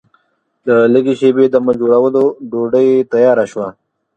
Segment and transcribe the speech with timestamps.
[0.67, 3.67] له لږ شېبې دمه جوړولو ډوډۍ تیاره شوه.